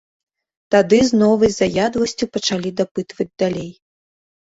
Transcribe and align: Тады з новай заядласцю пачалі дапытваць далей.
Тады 0.75 0.99
з 1.09 1.19
новай 1.25 1.51
заядласцю 1.59 2.25
пачалі 2.33 2.69
дапытваць 2.83 3.31
далей. 3.45 3.71